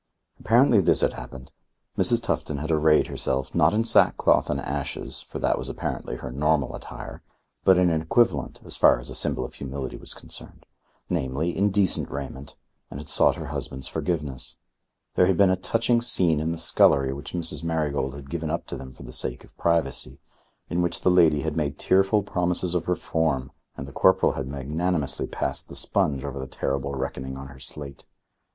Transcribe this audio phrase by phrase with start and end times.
[0.39, 1.51] Apparently this had happened:
[1.95, 2.23] Mrs.
[2.23, 6.75] Tufton had arrayed herself, not in sackcloth and ashes, for that was apparently her normal
[6.75, 7.21] attire,
[7.63, 10.65] but in an equivalent, as far as a symbol of humility was concerned;
[11.07, 12.55] namely, in decent raiment,
[12.89, 14.55] and had sought her husband's forgiveness.
[15.13, 17.61] There had been a touching scene in the scullery which Mrs.
[17.61, 20.19] Marigold had given up to them for the sake of privacy,
[20.67, 25.27] in which the lady had made tearful promises of reform and the corporal had magnanimously
[25.27, 28.05] passed the sponge over the terrible reckoning on her slate.